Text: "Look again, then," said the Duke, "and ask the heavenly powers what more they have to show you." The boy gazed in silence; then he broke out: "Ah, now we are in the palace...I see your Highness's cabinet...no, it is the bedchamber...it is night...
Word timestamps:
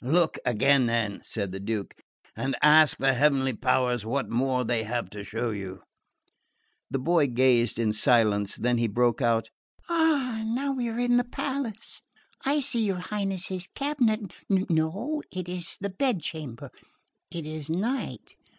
"Look 0.00 0.38
again, 0.46 0.86
then," 0.86 1.20
said 1.22 1.52
the 1.52 1.60
Duke, 1.60 1.92
"and 2.34 2.56
ask 2.62 2.96
the 2.96 3.12
heavenly 3.12 3.52
powers 3.52 4.06
what 4.06 4.26
more 4.30 4.64
they 4.64 4.84
have 4.84 5.10
to 5.10 5.22
show 5.22 5.50
you." 5.50 5.82
The 6.90 6.98
boy 6.98 7.26
gazed 7.26 7.78
in 7.78 7.92
silence; 7.92 8.56
then 8.56 8.78
he 8.78 8.88
broke 8.88 9.20
out: 9.20 9.50
"Ah, 9.90 10.42
now 10.46 10.72
we 10.72 10.88
are 10.88 10.98
in 10.98 11.18
the 11.18 11.24
palace...I 11.24 12.60
see 12.60 12.86
your 12.86 13.00
Highness's 13.00 13.66
cabinet...no, 13.74 15.22
it 15.30 15.46
is 15.46 15.76
the 15.78 15.90
bedchamber...it 15.90 17.44
is 17.44 17.68
night... 17.68 18.34